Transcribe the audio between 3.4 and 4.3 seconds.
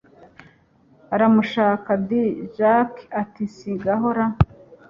singaho ra